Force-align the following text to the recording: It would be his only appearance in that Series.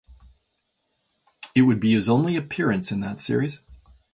It 1.53 1.61
would 1.61 1.79
be 1.79 1.93
his 1.93 2.09
only 2.09 2.35
appearance 2.35 2.91
in 2.91 3.01
that 3.01 3.19
Series. 3.19 3.61